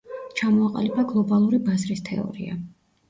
ჩამოაყალიბა 0.39 1.05
„გლობალური 1.11 1.59
ბაზრის“ 1.67 2.03
თეორია. 2.09 2.57